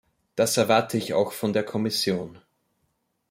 [0.35, 2.39] Das erwarte ich auch von der Kommission.